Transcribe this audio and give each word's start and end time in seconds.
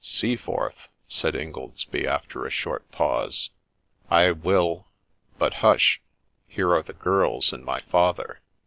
'Seaforth!' 0.19 0.87
said 1.07 1.35
Ingoldsby, 1.35 2.07
after 2.07 2.43
a 2.43 2.49
short 2.49 2.91
pause, 2.91 3.51
* 3.79 3.85
I 4.09 4.31
will 4.31 4.87
But 5.37 5.53
hush! 5.53 6.01
here 6.47 6.73
are 6.73 6.81
the 6.81 6.93
girls 6.93 7.53
and 7.53 7.63
my 7.63 7.81
father. 7.81 8.39